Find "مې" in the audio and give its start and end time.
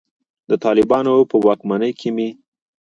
2.15-2.29